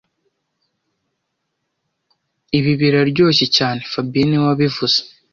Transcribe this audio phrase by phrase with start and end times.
[2.57, 4.99] Ibi biraryoshye cyane fabien niwe wabivuze